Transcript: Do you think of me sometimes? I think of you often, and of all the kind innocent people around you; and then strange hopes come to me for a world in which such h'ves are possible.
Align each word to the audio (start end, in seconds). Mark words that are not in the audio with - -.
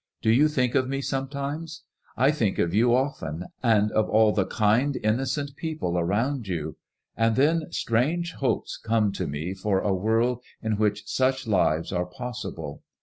Do 0.23 0.31
you 0.31 0.47
think 0.47 0.73
of 0.73 0.89
me 0.89 0.99
sometimes? 0.99 1.83
I 2.17 2.31
think 2.31 2.57
of 2.57 2.73
you 2.73 2.95
often, 2.95 3.45
and 3.61 3.91
of 3.91 4.09
all 4.09 4.31
the 4.33 4.47
kind 4.47 4.97
innocent 5.03 5.55
people 5.57 5.95
around 5.95 6.47
you; 6.47 6.77
and 7.15 7.35
then 7.35 7.71
strange 7.71 8.31
hopes 8.33 8.77
come 8.77 9.11
to 9.11 9.27
me 9.27 9.53
for 9.53 9.79
a 9.79 9.93
world 9.93 10.41
in 10.59 10.77
which 10.77 11.03
such 11.05 11.45
h'ves 11.45 11.95
are 11.95 12.07
possible. 12.07 12.81